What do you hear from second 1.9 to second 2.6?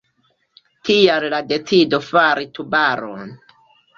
fari